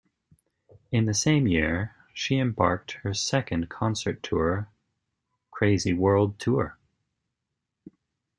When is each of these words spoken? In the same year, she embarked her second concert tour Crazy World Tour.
In 0.91 1.05
the 1.05 1.13
same 1.13 1.45
year, 1.47 1.95
she 2.11 2.39
embarked 2.39 2.93
her 3.03 3.13
second 3.13 3.69
concert 3.69 4.23
tour 4.23 4.67
Crazy 5.51 5.93
World 5.93 6.39
Tour. 6.39 6.79